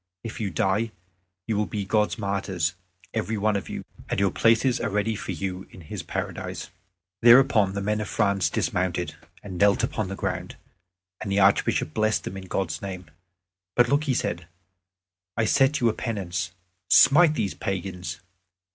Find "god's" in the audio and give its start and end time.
1.85-2.17, 12.45-12.81